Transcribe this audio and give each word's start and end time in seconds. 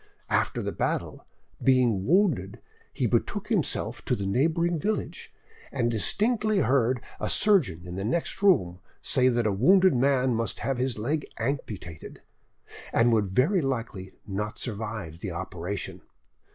After 0.31 0.63
the 0.63 0.71
battle, 0.71 1.27
being 1.63 2.07
wounded, 2.07 2.59
he 2.91 3.05
betook 3.05 3.49
himself 3.49 4.03
to 4.05 4.15
the 4.15 4.25
neighbouring 4.25 4.79
village, 4.79 5.31
and 5.71 5.91
distinctly 5.91 6.57
heard 6.61 6.99
a 7.19 7.29
surgeon 7.29 7.85
in 7.85 7.97
the 7.97 8.03
next 8.03 8.41
room 8.41 8.79
say 9.03 9.27
that 9.29 9.45
a 9.45 9.53
wounded 9.53 9.93
man 9.93 10.33
must 10.33 10.61
have 10.61 10.79
his 10.79 10.97
leg 10.97 11.27
amputated, 11.37 12.23
and 12.91 13.13
would 13.13 13.29
very 13.29 13.61
likely 13.61 14.13
not 14.25 14.57
survive 14.57 15.19
the 15.19 15.29
operation. 15.29 16.01